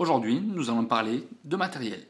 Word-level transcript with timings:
Aujourd'hui, 0.00 0.40
nous 0.40 0.70
allons 0.70 0.86
parler 0.86 1.28
de 1.44 1.56
matériel. 1.56 2.06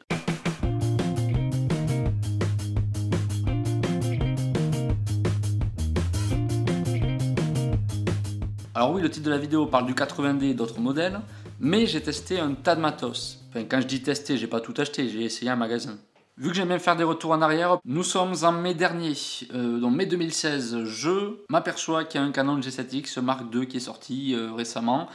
Alors 8.76 8.92
oui, 8.92 9.02
le 9.02 9.10
titre 9.10 9.26
de 9.26 9.30
la 9.30 9.38
vidéo 9.38 9.66
parle 9.66 9.86
du 9.86 9.94
80D 9.94 10.44
et 10.44 10.54
d'autres 10.54 10.78
modèles, 10.78 11.20
mais 11.58 11.86
j'ai 11.86 12.00
testé 12.00 12.38
un 12.38 12.54
tas 12.54 12.76
de 12.76 12.80
matos. 12.80 13.40
Enfin, 13.48 13.64
quand 13.64 13.80
je 13.80 13.88
dis 13.88 14.00
tester, 14.00 14.36
j'ai 14.36 14.46
pas 14.46 14.60
tout 14.60 14.74
acheté, 14.76 15.08
j'ai 15.08 15.24
essayé 15.24 15.50
un 15.50 15.56
magasin. 15.56 15.98
Vu 16.36 16.50
que 16.50 16.54
j'aime 16.54 16.68
bien 16.68 16.78
faire 16.78 16.94
des 16.94 17.02
retours 17.02 17.32
en 17.32 17.42
arrière, 17.42 17.78
nous 17.84 18.04
sommes 18.04 18.34
en 18.44 18.52
mai 18.52 18.74
dernier, 18.74 19.14
euh, 19.52 19.80
donc 19.80 19.96
mai 19.96 20.06
2016. 20.06 20.84
Je 20.84 21.38
m'aperçois 21.48 22.04
qu'il 22.04 22.20
y 22.20 22.22
a 22.22 22.26
un 22.26 22.30
Canon 22.30 22.60
G7X 22.60 23.20
Mark 23.20 23.52
II 23.52 23.66
qui 23.66 23.78
est 23.78 23.80
sorti 23.80 24.36
euh, 24.36 24.52
récemment. 24.52 25.08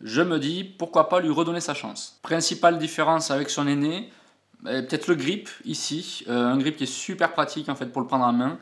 Je 0.00 0.22
me 0.22 0.38
dis 0.38 0.64
pourquoi 0.64 1.08
pas 1.08 1.20
lui 1.20 1.30
redonner 1.30 1.60
sa 1.60 1.74
chance. 1.74 2.18
Principale 2.22 2.78
différence 2.78 3.30
avec 3.30 3.50
son 3.50 3.66
aîné, 3.66 4.10
euh, 4.66 4.82
peut-être 4.82 5.08
le 5.08 5.14
grip 5.14 5.48
ici, 5.64 6.24
un 6.28 6.56
grip 6.58 6.76
qui 6.76 6.84
est 6.84 6.86
super 6.86 7.32
pratique 7.32 7.68
en 7.68 7.74
fait 7.74 7.86
pour 7.86 8.02
le 8.02 8.06
prendre 8.06 8.24
en 8.24 8.32
main 8.32 8.58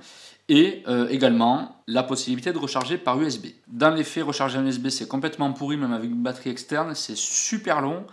et 0.48 0.84
également 1.10 1.82
la 1.88 2.04
possibilité 2.04 2.52
de 2.52 2.58
recharger 2.58 2.98
par 2.98 3.20
USB. 3.20 3.46
Dans 3.66 3.91
les 3.91 4.04
faits, 4.04 4.22
recharger 4.22 4.58
en 4.58 4.64
USB 4.64 4.91
c'est 4.91 5.08
complètement 5.08 5.52
pourri, 5.52 5.77
même 5.77 5.92
avec 5.92 6.08
une 6.08 6.22
batterie 6.22 6.50
externe, 6.50 6.94
c'est 6.94 7.16
super 7.16 7.80
long 7.80 8.06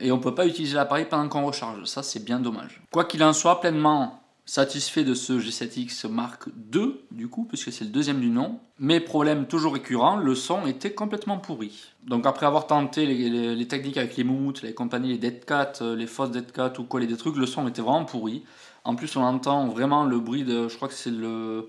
et 0.00 0.12
on 0.12 0.16
ne 0.16 0.22
peut 0.22 0.34
pas 0.34 0.46
utiliser 0.46 0.74
l'appareil 0.74 1.06
pendant 1.08 1.28
qu'on 1.28 1.44
recharge. 1.44 1.84
Ça, 1.84 2.02
c'est 2.02 2.24
bien 2.24 2.40
dommage. 2.40 2.80
Quoi 2.90 3.04
qu'il 3.04 3.22
en 3.22 3.32
soit, 3.32 3.60
pleinement 3.60 4.22
satisfait 4.46 5.04
de 5.04 5.14
ce 5.14 5.34
G7X 5.38 6.08
Mark 6.08 6.48
II, 6.74 6.96
du 7.20 7.28
coup, 7.28 7.44
puisque 7.44 7.70
c'est 7.70 7.84
le 7.84 7.90
deuxième 7.90 8.18
du 8.18 8.30
nom. 8.30 8.58
Mais 8.78 8.98
problème 8.98 9.46
toujours 9.46 9.74
récurrent, 9.74 10.16
le 10.16 10.34
son 10.34 10.66
était 10.66 10.92
complètement 10.92 11.36
pourri. 11.36 11.92
Donc 12.02 12.24
après 12.24 12.46
avoir 12.46 12.66
tenté 12.66 13.04
les, 13.04 13.68
techniques 13.68 13.98
avec 13.98 14.16
les 14.16 14.24
moumoutes, 14.24 14.62
les 14.62 14.72
compagnies, 14.72 15.10
les 15.10 15.18
Dead 15.18 15.44
Cat, 15.44 15.74
euh, 15.82 15.94
les 15.94 16.06
fausses 16.06 16.30
Dead 16.30 16.50
Cat 16.50 16.72
ou 16.78 16.84
coller 16.84 17.06
des 17.06 17.18
trucs, 17.18 17.36
le 17.36 17.44
son 17.44 17.68
était 17.68 17.82
vraiment 17.82 18.06
pourri. 18.06 18.42
En 18.84 18.94
plus, 18.94 19.14
on 19.16 19.22
entend 19.22 19.68
vraiment 19.68 20.04
le 20.04 20.18
bruit 20.18 20.44
de, 20.44 20.68
je 20.68 20.76
crois 20.76 20.88
que 20.88 20.94
c'est 20.94 21.10
le, 21.10 21.68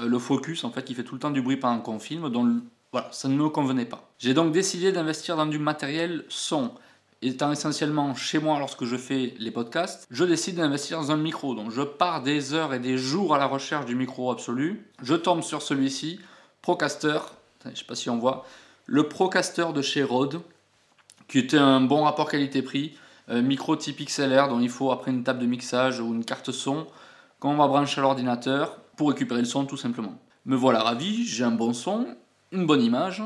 euh, 0.00 0.06
le 0.06 0.18
focus, 0.18 0.64
en 0.64 0.70
fait, 0.70 0.84
qui 0.84 0.94
fait 0.94 1.04
tout 1.04 1.14
le 1.14 1.20
temps 1.20 1.30
du 1.30 1.40
bruit 1.40 1.56
pendant 1.56 1.80
qu'on 1.80 1.98
filme. 1.98 2.28
Donc 2.28 2.62
voilà, 2.92 3.08
ça 3.10 3.28
ne 3.28 3.34
me 3.34 3.48
convenait 3.48 3.86
pas. 3.86 4.12
J'ai 4.18 4.34
donc 4.34 4.52
décidé 4.52 4.92
d'investir 4.92 5.34
dans 5.34 5.46
du 5.46 5.58
matériel 5.58 6.26
son 6.28 6.72
étant 7.22 7.52
essentiellement 7.52 8.14
chez 8.14 8.38
moi 8.38 8.58
lorsque 8.58 8.84
je 8.84 8.96
fais 8.96 9.34
les 9.38 9.50
podcasts, 9.50 10.06
je 10.10 10.24
décide 10.24 10.56
d'investir 10.56 10.98
dans 10.98 11.12
un 11.12 11.16
micro. 11.16 11.54
Donc 11.54 11.70
je 11.70 11.82
pars 11.82 12.22
des 12.22 12.54
heures 12.54 12.72
et 12.72 12.78
des 12.78 12.96
jours 12.96 13.34
à 13.34 13.38
la 13.38 13.46
recherche 13.46 13.86
du 13.86 13.94
micro 13.94 14.30
absolu. 14.30 14.86
Je 15.02 15.14
tombe 15.14 15.42
sur 15.42 15.62
celui-ci, 15.62 16.20
Procaster, 16.62 17.18
je 17.64 17.70
ne 17.70 17.74
sais 17.74 17.84
pas 17.84 17.94
si 17.94 18.08
on 18.10 18.18
voit, 18.18 18.46
le 18.86 19.08
Procaster 19.08 19.66
de 19.74 19.82
chez 19.82 20.02
Rode, 20.02 20.40
qui 21.28 21.38
était 21.38 21.58
un 21.58 21.80
bon 21.80 22.04
rapport 22.04 22.28
qualité-prix, 22.28 22.94
euh, 23.28 23.42
micro 23.42 23.76
type 23.76 24.04
XLR 24.04 24.48
dont 24.48 24.60
il 24.60 24.70
faut 24.70 24.90
après 24.90 25.10
une 25.10 25.22
table 25.22 25.38
de 25.38 25.46
mixage 25.46 26.00
ou 26.00 26.12
une 26.12 26.24
carte 26.24 26.50
son 26.50 26.86
qu'on 27.38 27.56
va 27.56 27.68
brancher 27.68 28.00
à 28.00 28.02
l'ordinateur 28.02 28.76
pour 28.96 29.10
récupérer 29.10 29.40
le 29.40 29.46
son 29.46 29.64
tout 29.64 29.76
simplement. 29.76 30.18
Me 30.46 30.56
voilà 30.56 30.82
ravi, 30.82 31.24
j'ai 31.26 31.44
un 31.44 31.50
bon 31.50 31.72
son, 31.72 32.06
une 32.50 32.66
bonne 32.66 32.82
image, 32.82 33.22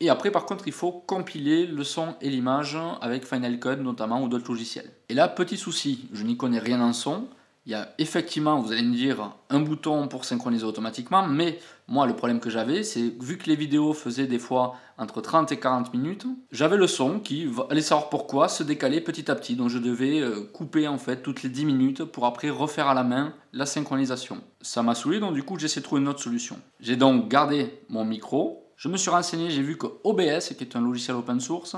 et 0.00 0.10
après, 0.10 0.30
par 0.30 0.46
contre, 0.46 0.68
il 0.68 0.72
faut 0.72 0.92
compiler 0.92 1.66
le 1.66 1.82
son 1.82 2.14
et 2.20 2.30
l'image 2.30 2.78
avec 3.00 3.26
Final 3.26 3.58
Cut 3.58 3.76
notamment 3.80 4.22
ou 4.22 4.28
d'autres 4.28 4.48
logiciels. 4.48 4.90
Et 5.08 5.14
là, 5.14 5.28
petit 5.28 5.56
souci, 5.56 6.08
je 6.12 6.22
n'y 6.22 6.36
connais 6.36 6.60
rien 6.60 6.80
en 6.80 6.92
son. 6.92 7.28
Il 7.66 7.72
y 7.72 7.74
a 7.74 7.92
effectivement, 7.98 8.60
vous 8.60 8.72
allez 8.72 8.82
me 8.82 8.94
dire, 8.94 9.32
un 9.50 9.60
bouton 9.60 10.08
pour 10.08 10.24
synchroniser 10.24 10.64
automatiquement, 10.64 11.26
mais 11.26 11.58
moi, 11.86 12.06
le 12.06 12.16
problème 12.16 12.40
que 12.40 12.48
j'avais, 12.48 12.82
c'est 12.82 13.12
vu 13.20 13.36
que 13.36 13.44
les 13.44 13.56
vidéos 13.56 13.92
faisaient 13.92 14.26
des 14.26 14.38
fois 14.38 14.76
entre 14.96 15.20
30 15.20 15.52
et 15.52 15.58
40 15.58 15.92
minutes, 15.92 16.26
j'avais 16.50 16.78
le 16.78 16.86
son 16.86 17.20
qui, 17.20 17.46
allez 17.68 17.82
savoir 17.82 18.08
pourquoi, 18.08 18.48
se 18.48 18.62
décalait 18.62 19.02
petit 19.02 19.30
à 19.30 19.34
petit. 19.34 19.54
Donc 19.54 19.68
je 19.68 19.78
devais 19.78 20.20
euh, 20.20 20.48
couper 20.50 20.88
en 20.88 20.96
fait 20.96 21.22
toutes 21.22 21.42
les 21.42 21.50
10 21.50 21.66
minutes 21.66 22.04
pour 22.04 22.24
après 22.24 22.48
refaire 22.48 22.88
à 22.88 22.94
la 22.94 23.04
main 23.04 23.34
la 23.52 23.66
synchronisation. 23.66 24.38
Ça 24.62 24.82
m'a 24.82 24.94
saoulé, 24.94 25.20
donc 25.20 25.34
du 25.34 25.42
coup, 25.42 25.58
j'essaie 25.58 25.80
de 25.80 25.84
trouver 25.84 26.00
une 26.00 26.08
autre 26.08 26.22
solution. 26.22 26.58
J'ai 26.80 26.96
donc 26.96 27.28
gardé 27.28 27.80
mon 27.90 28.06
micro, 28.06 28.67
je 28.78 28.88
me 28.88 28.96
suis 28.96 29.10
renseigné, 29.10 29.50
j'ai 29.50 29.60
vu 29.60 29.76
que 29.76 29.86
OBS, 30.04 30.54
qui 30.56 30.62
est 30.64 30.76
un 30.76 30.80
logiciel 30.80 31.16
open 31.16 31.40
source, 31.40 31.76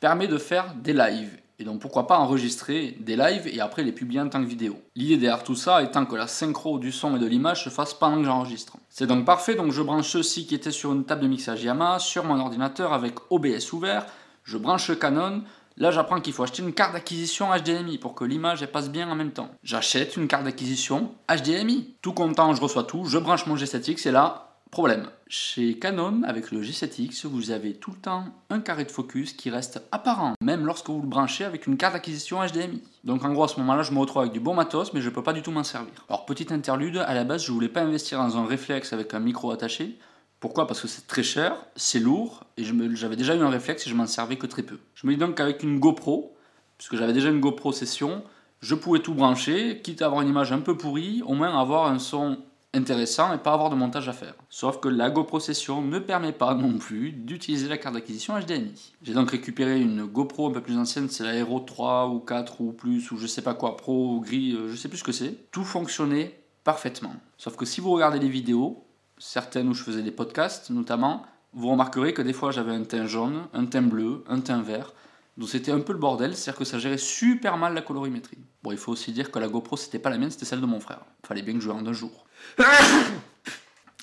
permet 0.00 0.26
de 0.26 0.38
faire 0.38 0.74
des 0.74 0.94
lives. 0.94 1.38
Et 1.58 1.64
donc 1.64 1.80
pourquoi 1.80 2.06
pas 2.06 2.18
enregistrer 2.18 2.96
des 3.00 3.16
lives 3.16 3.46
et 3.46 3.60
après 3.60 3.82
les 3.82 3.92
publier 3.92 4.20
en 4.20 4.28
tant 4.30 4.42
que 4.42 4.48
vidéo. 4.48 4.80
L'idée 4.94 5.18
derrière 5.18 5.42
tout 5.42 5.56
ça 5.56 5.82
étant 5.82 6.06
que 6.06 6.16
la 6.16 6.26
synchro 6.26 6.78
du 6.78 6.90
son 6.90 7.16
et 7.16 7.18
de 7.18 7.26
l'image 7.26 7.64
se 7.64 7.68
fasse 7.68 7.92
pendant 7.92 8.16
que 8.16 8.24
j'enregistre. 8.24 8.78
C'est 8.88 9.06
donc 9.06 9.26
parfait, 9.26 9.56
donc 9.56 9.72
je 9.72 9.82
branche 9.82 10.08
ceci 10.08 10.46
qui 10.46 10.54
était 10.54 10.70
sur 10.70 10.92
une 10.92 11.04
table 11.04 11.22
de 11.22 11.28
mixage 11.28 11.62
Yamaha 11.62 11.98
sur 11.98 12.24
mon 12.24 12.40
ordinateur 12.40 12.94
avec 12.94 13.14
OBS 13.30 13.72
ouvert, 13.72 14.06
je 14.44 14.56
branche 14.56 14.98
Canon, 14.98 15.42
Là, 15.80 15.92
j'apprends 15.92 16.20
qu'il 16.20 16.32
faut 16.32 16.42
acheter 16.42 16.60
une 16.60 16.72
carte 16.72 16.92
d'acquisition 16.92 17.50
HDMI 17.56 17.98
pour 17.98 18.16
que 18.16 18.24
l'image 18.24 18.66
passe 18.66 18.90
bien 18.90 19.08
en 19.08 19.14
même 19.14 19.30
temps. 19.30 19.48
J'achète 19.62 20.16
une 20.16 20.26
carte 20.26 20.42
d'acquisition 20.42 21.12
HDMI. 21.28 21.94
Tout 22.02 22.12
content, 22.12 22.52
je 22.52 22.60
reçois 22.60 22.82
tout, 22.82 23.04
je 23.04 23.16
branche 23.16 23.46
mon 23.46 23.54
G7X 23.54 24.08
et 24.08 24.10
là, 24.10 24.48
Problème, 24.70 25.08
chez 25.28 25.78
Canon, 25.78 26.22
avec 26.24 26.50
le 26.50 26.62
G7X, 26.62 27.26
vous 27.26 27.50
avez 27.50 27.74
tout 27.74 27.90
le 27.90 27.98
temps 27.98 28.24
un 28.48 28.60
carré 28.60 28.84
de 28.84 28.90
focus 28.90 29.34
qui 29.34 29.50
reste 29.50 29.82
apparent, 29.92 30.34
même 30.42 30.64
lorsque 30.64 30.88
vous 30.88 31.02
le 31.02 31.06
branchez 31.06 31.44
avec 31.44 31.66
une 31.66 31.76
carte 31.76 31.92
d'acquisition 31.92 32.38
HDMI. 32.44 32.82
Donc 33.04 33.24
en 33.24 33.32
gros, 33.32 33.44
à 33.44 33.48
ce 33.48 33.60
moment-là, 33.60 33.82
je 33.82 33.92
me 33.92 33.98
retrouve 33.98 34.22
avec 34.22 34.32
du 34.32 34.40
bon 34.40 34.54
matos, 34.54 34.94
mais 34.94 35.00
je 35.00 35.10
ne 35.10 35.14
peux 35.14 35.22
pas 35.22 35.34
du 35.34 35.42
tout 35.42 35.50
m'en 35.50 35.64
servir. 35.64 35.92
Alors, 36.08 36.24
petite 36.24 36.50
interlude, 36.50 36.96
à 36.96 37.12
la 37.12 37.24
base, 37.24 37.44
je 37.44 37.52
voulais 37.52 37.68
pas 37.68 37.82
investir 37.82 38.18
dans 38.18 38.38
un 38.38 38.46
réflexe 38.46 38.92
avec 38.92 39.12
un 39.12 39.20
micro 39.20 39.50
attaché. 39.50 39.98
Pourquoi? 40.40 40.66
Parce 40.66 40.80
que 40.80 40.88
c'est 40.88 41.06
très 41.06 41.22
cher, 41.22 41.56
c'est 41.76 42.00
lourd, 42.00 42.44
et 42.56 42.64
j'avais 42.94 43.16
déjà 43.16 43.34
eu 43.34 43.40
un 43.40 43.50
réflexe 43.50 43.86
et 43.86 43.90
je 43.90 43.94
m'en 43.94 44.06
servais 44.06 44.36
que 44.36 44.46
très 44.46 44.62
peu. 44.62 44.78
Je 44.94 45.06
me 45.06 45.12
dis 45.12 45.18
donc 45.18 45.36
qu'avec 45.36 45.62
une 45.62 45.78
GoPro, 45.78 46.36
puisque 46.78 46.96
j'avais 46.96 47.12
déjà 47.12 47.28
une 47.28 47.40
GoPro 47.40 47.72
session, 47.72 48.22
je 48.60 48.74
pouvais 48.74 49.00
tout 49.00 49.14
brancher, 49.14 49.80
quitte 49.82 50.00
à 50.00 50.06
avoir 50.06 50.22
une 50.22 50.28
image 50.28 50.52
un 50.52 50.60
peu 50.60 50.76
pourrie, 50.76 51.22
au 51.26 51.34
moins 51.34 51.60
avoir 51.60 51.86
un 51.86 51.98
son 51.98 52.38
intéressant 52.74 53.32
et 53.32 53.38
pas 53.38 53.52
avoir 53.52 53.70
de 53.70 53.74
montage 53.74 54.08
à 54.08 54.12
faire. 54.12 54.34
Sauf 54.50 54.80
que 54.80 54.88
la 54.88 55.10
GoPro 55.10 55.40
Session 55.40 55.80
ne 55.82 55.98
permet 55.98 56.32
pas 56.32 56.54
non 56.54 56.78
plus 56.78 57.12
d'utiliser 57.12 57.68
la 57.68 57.78
carte 57.78 57.94
d'acquisition 57.94 58.38
HDMI. 58.38 58.92
J'ai 59.02 59.14
donc 59.14 59.30
récupéré 59.30 59.80
une 59.80 60.04
GoPro 60.04 60.48
un 60.48 60.52
peu 60.52 60.60
plus 60.60 60.76
ancienne, 60.76 61.08
c'est 61.08 61.24
la 61.24 61.34
Hero 61.34 61.60
3 61.60 62.08
ou 62.08 62.20
4 62.20 62.60
ou 62.60 62.72
plus, 62.72 63.10
ou 63.10 63.16
je 63.16 63.26
sais 63.26 63.42
pas 63.42 63.54
quoi, 63.54 63.76
Pro 63.76 64.14
ou 64.14 64.20
gris, 64.20 64.54
euh, 64.54 64.70
je 64.70 64.76
sais 64.76 64.88
plus 64.88 64.98
ce 64.98 65.04
que 65.04 65.12
c'est. 65.12 65.50
Tout 65.50 65.64
fonctionnait 65.64 66.38
parfaitement. 66.64 67.14
Sauf 67.38 67.56
que 67.56 67.64
si 67.64 67.80
vous 67.80 67.90
regardez 67.90 68.18
les 68.18 68.28
vidéos, 68.28 68.84
certaines 69.16 69.68
où 69.68 69.74
je 69.74 69.82
faisais 69.82 70.02
des 70.02 70.10
podcasts 70.10 70.70
notamment, 70.70 71.22
vous 71.54 71.70
remarquerez 71.70 72.12
que 72.12 72.22
des 72.22 72.34
fois 72.34 72.50
j'avais 72.50 72.72
un 72.72 72.84
teint 72.84 73.06
jaune, 73.06 73.46
un 73.54 73.64
teint 73.64 73.82
bleu, 73.82 74.24
un 74.28 74.40
teint 74.40 74.60
vert. 74.60 74.92
Donc 75.38 75.48
c'était 75.48 75.70
un 75.70 75.78
peu 75.78 75.92
le 75.92 76.00
bordel, 76.00 76.36
c'est-à-dire 76.36 76.58
que 76.58 76.64
ça 76.64 76.80
gérait 76.80 76.98
super 76.98 77.56
mal 77.56 77.72
la 77.72 77.80
colorimétrie. 77.80 78.38
Bon, 78.62 78.72
il 78.72 78.76
faut 78.76 78.90
aussi 78.90 79.12
dire 79.12 79.30
que 79.30 79.38
la 79.38 79.46
GoPro 79.46 79.76
c'était 79.76 80.00
pas 80.00 80.10
la 80.10 80.18
mienne, 80.18 80.32
c'était 80.32 80.44
celle 80.44 80.60
de 80.60 80.66
mon 80.66 80.80
frère. 80.80 80.98
Fallait 81.24 81.42
bien 81.42 81.54
que 81.54 81.60
je 81.60 81.70
en 81.70 81.86
un 81.86 81.92
jour. 81.92 82.26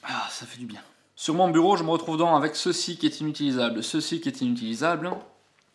Ah, 0.07 0.28
ça 0.29 0.46
fait 0.46 0.59
du 0.59 0.68
bien. 0.68 0.81
Sur 1.16 1.34
mon 1.34 1.50
bureau, 1.50 1.78
je 1.78 1.84
me 1.84 1.90
retrouve 1.90 2.18
donc 2.18 2.38
avec 2.38 2.56
ceci 2.56 2.96
qui 2.96 3.07
est 3.07 3.22
inutilisable, 3.22 3.81
ceci 3.81 4.22
qui 4.22 4.29
est 4.29 4.40
inutilisable, 4.40 5.09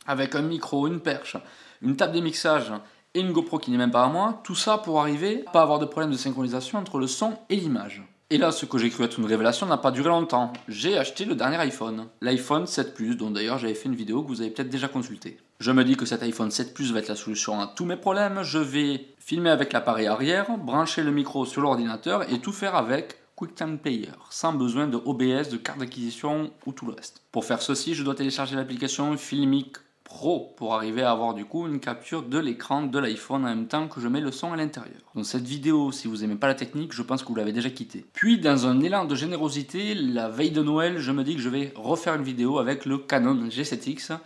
avec 0.06 0.36
un 0.36 0.42
micro, 0.42 0.86
une 0.86 1.00
perche, 1.00 1.36
une 1.82 1.96
table 1.96 2.14
de 2.14 2.20
mixage 2.20 2.72
et 3.14 3.20
une 3.20 3.32
GoPro 3.32 3.58
qui 3.58 3.72
n'est 3.72 3.76
même 3.76 3.90
pas 3.90 4.04
à 4.04 4.08
moi. 4.08 4.40
Tout 4.44 4.54
ça 4.54 4.78
pour 4.78 5.00
arriver 5.00 5.42
à 5.48 5.50
pas 5.50 5.62
avoir 5.62 5.80
de 5.80 5.84
problème 5.84 6.12
de 6.12 6.16
synchronisation 6.16 6.78
entre 6.78 6.98
le 6.98 7.08
son 7.08 7.36
et 7.48 7.56
l'image. 7.56 8.04
Et 8.32 8.38
là, 8.38 8.52
ce 8.52 8.66
que 8.66 8.78
j'ai 8.78 8.90
cru 8.90 9.02
être 9.02 9.18
une 9.18 9.26
révélation 9.26 9.66
n'a 9.66 9.78
pas 9.78 9.90
duré 9.90 10.10
longtemps. 10.10 10.52
J'ai 10.68 10.96
acheté 10.96 11.24
le 11.24 11.34
dernier 11.34 11.56
iPhone, 11.56 12.06
l'iPhone 12.20 12.68
7 12.68 12.94
Plus, 12.94 13.16
dont 13.16 13.32
d'ailleurs 13.32 13.58
j'avais 13.58 13.74
fait 13.74 13.88
une 13.88 13.96
vidéo 13.96 14.22
que 14.22 14.28
vous 14.28 14.40
avez 14.40 14.50
peut-être 14.50 14.68
déjà 14.68 14.86
consultée. 14.86 15.38
Je 15.60 15.72
me 15.72 15.84
dis 15.84 15.94
que 15.94 16.06
cet 16.06 16.22
iPhone 16.22 16.50
7 16.50 16.72
Plus 16.72 16.90
va 16.90 17.00
être 17.00 17.08
la 17.08 17.16
solution 17.16 17.60
à 17.60 17.66
tous 17.66 17.84
mes 17.84 17.96
problèmes. 17.96 18.42
Je 18.42 18.56
vais 18.56 19.08
filmer 19.18 19.50
avec 19.50 19.74
l'appareil 19.74 20.06
arrière, 20.06 20.56
brancher 20.56 21.02
le 21.02 21.10
micro 21.10 21.44
sur 21.44 21.60
l'ordinateur 21.60 22.22
et 22.32 22.38
tout 22.38 22.52
faire 22.52 22.76
avec 22.76 23.16
QuickTime 23.36 23.76
Player, 23.76 24.08
sans 24.30 24.54
besoin 24.54 24.86
de 24.86 24.96
OBS, 24.96 25.50
de 25.50 25.58
carte 25.58 25.78
d'acquisition 25.78 26.50
ou 26.64 26.72
tout 26.72 26.86
le 26.86 26.94
reste. 26.94 27.20
Pour 27.30 27.44
faire 27.44 27.60
ceci, 27.60 27.94
je 27.94 28.02
dois 28.02 28.14
télécharger 28.14 28.56
l'application 28.56 29.14
Filmic 29.18 29.76
Pro 30.02 30.54
pour 30.56 30.74
arriver 30.74 31.02
à 31.02 31.10
avoir 31.10 31.34
du 31.34 31.44
coup 31.44 31.66
une 31.66 31.78
capture 31.78 32.22
de 32.22 32.38
l'écran 32.38 32.84
de 32.84 32.98
l'iPhone 32.98 33.44
en 33.44 33.48
même 33.48 33.68
temps 33.68 33.86
que 33.86 34.00
je 34.00 34.08
mets 34.08 34.22
le 34.22 34.32
son 34.32 34.54
à 34.54 34.56
l'intérieur. 34.56 35.02
Donc 35.14 35.26
cette 35.26 35.46
vidéo, 35.46 35.92
si 35.92 36.08
vous 36.08 36.24
aimez 36.24 36.36
pas 36.36 36.48
la 36.48 36.54
technique, 36.54 36.94
je 36.94 37.02
pense 37.02 37.22
que 37.22 37.28
vous 37.28 37.34
l'avez 37.34 37.52
déjà 37.52 37.68
quittée. 37.68 38.06
Puis 38.14 38.40
dans 38.40 38.66
un 38.66 38.80
élan 38.80 39.04
de 39.04 39.14
générosité, 39.14 39.94
la 39.94 40.30
veille 40.30 40.52
de 40.52 40.62
Noël, 40.62 40.98
je 40.98 41.12
me 41.12 41.22
dis 41.22 41.36
que 41.36 41.42
je 41.42 41.50
vais 41.50 41.74
refaire 41.76 42.14
une 42.14 42.24
vidéo 42.24 42.58
avec 42.58 42.86
le 42.86 42.96
Canon 42.96 43.46
G7X 43.48 44.18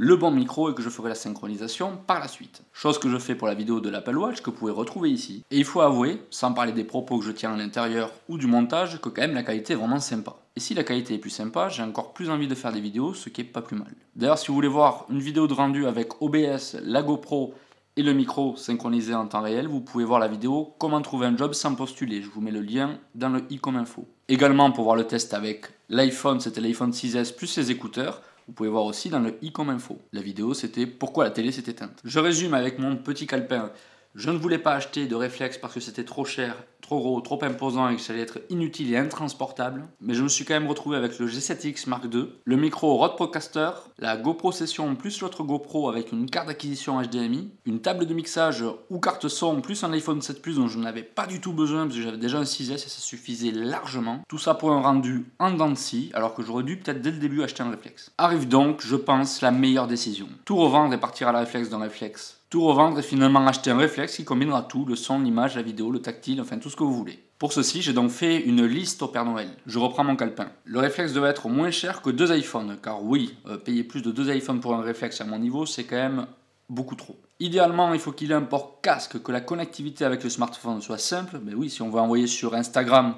le 0.00 0.14
bon 0.14 0.30
micro 0.30 0.70
et 0.70 0.74
que 0.74 0.82
je 0.82 0.90
ferai 0.90 1.08
la 1.08 1.16
synchronisation 1.16 1.98
par 2.06 2.20
la 2.20 2.28
suite. 2.28 2.62
Chose 2.72 3.00
que 3.00 3.10
je 3.10 3.18
fais 3.18 3.34
pour 3.34 3.48
la 3.48 3.54
vidéo 3.54 3.80
de 3.80 3.90
l'Apple 3.90 4.16
Watch 4.16 4.42
que 4.42 4.50
vous 4.50 4.56
pouvez 4.56 4.70
retrouver 4.70 5.10
ici. 5.10 5.42
Et 5.50 5.58
il 5.58 5.64
faut 5.64 5.80
avouer, 5.80 6.22
sans 6.30 6.52
parler 6.52 6.70
des 6.70 6.84
propos 6.84 7.18
que 7.18 7.24
je 7.24 7.32
tiens 7.32 7.52
à 7.52 7.56
l'intérieur 7.56 8.12
ou 8.28 8.38
du 8.38 8.46
montage, 8.46 9.00
que 9.00 9.08
quand 9.08 9.22
même 9.22 9.34
la 9.34 9.42
qualité 9.42 9.72
est 9.72 9.76
vraiment 9.76 9.98
sympa. 9.98 10.36
Et 10.54 10.60
si 10.60 10.74
la 10.74 10.84
qualité 10.84 11.14
est 11.14 11.18
plus 11.18 11.30
sympa, 11.30 11.68
j'ai 11.68 11.82
encore 11.82 12.12
plus 12.12 12.30
envie 12.30 12.46
de 12.46 12.54
faire 12.54 12.72
des 12.72 12.80
vidéos, 12.80 13.12
ce 13.12 13.28
qui 13.28 13.40
est 13.40 13.44
pas 13.44 13.60
plus 13.60 13.76
mal. 13.76 13.92
D'ailleurs, 14.14 14.38
si 14.38 14.46
vous 14.46 14.54
voulez 14.54 14.68
voir 14.68 15.04
une 15.10 15.18
vidéo 15.18 15.48
de 15.48 15.54
rendu 15.54 15.84
avec 15.84 16.22
OBS, 16.22 16.76
la 16.84 17.02
GoPro 17.02 17.54
et 17.96 18.02
le 18.04 18.12
micro 18.12 18.54
synchronisé 18.54 19.14
en 19.14 19.26
temps 19.26 19.42
réel, 19.42 19.66
vous 19.66 19.80
pouvez 19.80 20.04
voir 20.04 20.20
la 20.20 20.28
vidéo 20.28 20.76
Comment 20.78 21.02
trouver 21.02 21.26
un 21.26 21.36
job 21.36 21.54
sans 21.54 21.74
postuler. 21.74 22.22
Je 22.22 22.30
vous 22.30 22.40
mets 22.40 22.52
le 22.52 22.60
lien 22.60 23.00
dans 23.16 23.30
le 23.30 23.42
i 23.50 23.58
comme 23.58 23.74
info. 23.74 24.06
Également 24.28 24.70
pour 24.70 24.84
voir 24.84 24.94
le 24.94 25.08
test 25.08 25.34
avec 25.34 25.66
l'iPhone, 25.88 26.38
c'était 26.38 26.60
l'iPhone 26.60 26.92
6S 26.92 27.34
plus 27.34 27.48
ses 27.48 27.72
écouteurs, 27.72 28.22
Vous 28.48 28.54
pouvez 28.54 28.70
voir 28.70 28.84
aussi 28.84 29.10
dans 29.10 29.20
le 29.20 29.36
i 29.42 29.52
comme 29.52 29.68
info. 29.68 29.98
La 30.12 30.22
vidéo 30.22 30.54
c'était 30.54 30.86
pourquoi 30.86 31.24
la 31.24 31.30
télé 31.30 31.52
s'est 31.52 31.70
éteinte? 31.70 32.00
Je 32.02 32.18
résume 32.18 32.54
avec 32.54 32.78
mon 32.78 32.96
petit 32.96 33.26
calepin. 33.26 33.70
Je 34.14 34.30
ne 34.30 34.38
voulais 34.38 34.58
pas 34.58 34.74
acheter 34.74 35.06
de 35.06 35.14
réflexe 35.14 35.58
parce 35.58 35.74
que 35.74 35.80
c'était 35.80 36.04
trop 36.04 36.24
cher, 36.24 36.56
trop 36.80 36.98
gros, 36.98 37.20
trop 37.20 37.38
imposant 37.42 37.88
et 37.88 37.96
que 37.96 38.00
ça 38.00 38.12
allait 38.12 38.22
être 38.22 38.40
inutile 38.50 38.92
et 38.92 38.96
intransportable. 38.96 39.86
Mais 40.00 40.14
je 40.14 40.22
me 40.22 40.28
suis 40.28 40.44
quand 40.44 40.54
même 40.54 40.68
retrouvé 40.68 40.96
avec 40.96 41.18
le 41.18 41.28
G7X 41.28 41.88
Mark 41.88 42.04
II, 42.12 42.28
le 42.44 42.56
micro 42.56 42.96
Rode 42.96 43.16
Procaster, 43.16 43.70
la 43.98 44.16
GoPro 44.16 44.50
Session 44.50 44.96
plus 44.96 45.20
l'autre 45.20 45.44
GoPro 45.44 45.88
avec 45.88 46.10
une 46.12 46.28
carte 46.28 46.48
d'acquisition 46.48 47.00
HDMI, 47.00 47.50
une 47.66 47.80
table 47.80 48.06
de 48.06 48.14
mixage 48.14 48.64
ou 48.90 48.98
carte 48.98 49.28
son 49.28 49.60
plus 49.60 49.84
un 49.84 49.92
iPhone 49.92 50.22
7 50.22 50.42
Plus 50.42 50.56
dont 50.56 50.68
je 50.68 50.78
n'avais 50.78 51.02
pas 51.02 51.26
du 51.26 51.40
tout 51.40 51.52
besoin 51.52 51.84
parce 51.84 51.96
que 51.96 52.02
j'avais 52.02 52.16
déjà 52.16 52.38
un 52.38 52.44
6S 52.44 52.72
et 52.72 52.78
ça 52.78 52.88
suffisait 52.88 53.52
largement. 53.52 54.22
Tout 54.26 54.38
ça 54.38 54.54
pour 54.54 54.72
un 54.72 54.80
rendu 54.80 55.26
en 55.38 55.52
dents 55.52 55.74
alors 56.14 56.34
que 56.34 56.42
j'aurais 56.42 56.64
dû 56.64 56.78
peut-être 56.78 57.02
dès 57.02 57.10
le 57.10 57.18
début 57.18 57.42
acheter 57.42 57.62
un 57.62 57.70
réflexe. 57.70 58.10
Arrive 58.18 58.48
donc, 58.48 58.80
je 58.80 58.96
pense, 58.96 59.42
la 59.42 59.50
meilleure 59.50 59.86
décision. 59.86 60.28
Tout 60.44 60.56
revendre 60.56 60.94
et 60.94 60.98
partir 60.98 61.28
à 61.28 61.32
la 61.32 61.40
réflexe 61.40 61.68
d'un 61.68 61.78
réflexe 61.78 62.37
tout 62.50 62.64
revendre 62.64 62.98
et 62.98 63.02
finalement 63.02 63.46
acheter 63.46 63.70
un 63.70 63.76
réflexe 63.76 64.16
qui 64.16 64.24
combinera 64.24 64.62
tout, 64.62 64.84
le 64.84 64.96
son, 64.96 65.20
l'image, 65.20 65.56
la 65.56 65.62
vidéo, 65.62 65.90
le 65.90 66.00
tactile, 66.00 66.40
enfin 66.40 66.58
tout 66.58 66.70
ce 66.70 66.76
que 66.76 66.82
vous 66.82 66.94
voulez. 66.94 67.22
Pour 67.38 67.52
ceci, 67.52 67.82
j'ai 67.82 67.92
donc 67.92 68.10
fait 68.10 68.40
une 68.40 68.64
liste 68.64 69.02
au 69.02 69.08
Père 69.08 69.24
Noël. 69.24 69.48
Je 69.66 69.78
reprends 69.78 70.02
mon 70.02 70.16
calepin. 70.16 70.50
Le 70.64 70.80
réflexe 70.80 71.12
devait 71.12 71.28
être 71.28 71.48
moins 71.48 71.70
cher 71.70 72.02
que 72.02 72.10
deux 72.10 72.36
iPhones, 72.36 72.78
car 72.82 73.04
oui, 73.04 73.36
euh, 73.46 73.58
payer 73.58 73.84
plus 73.84 74.02
de 74.02 74.10
deux 74.10 74.34
iPhones 74.34 74.60
pour 74.60 74.74
un 74.74 74.80
réflexe 74.80 75.20
à 75.20 75.24
mon 75.24 75.38
niveau, 75.38 75.64
c'est 75.64 75.84
quand 75.84 75.96
même 75.96 76.26
beaucoup 76.68 76.96
trop. 76.96 77.16
Idéalement, 77.38 77.94
il 77.94 78.00
faut 78.00 78.12
qu'il 78.12 78.32
ait 78.32 78.34
un 78.34 78.42
port 78.42 78.80
casque, 78.80 79.22
que 79.22 79.30
la 79.30 79.40
connectivité 79.40 80.04
avec 80.04 80.24
le 80.24 80.30
smartphone 80.30 80.80
soit 80.80 80.98
simple. 80.98 81.40
Mais 81.44 81.54
oui, 81.54 81.70
si 81.70 81.82
on 81.82 81.90
veut 81.90 82.00
envoyer 82.00 82.26
sur 82.26 82.54
Instagram 82.54 83.14